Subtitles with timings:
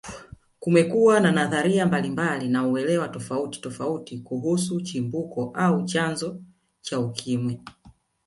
[0.59, 6.41] Kumekuwa na nadharia mbalimbali na uelewa tofauti tofauti kuhusu Chimbuko au chanzo
[6.81, 7.59] cha Ukimwi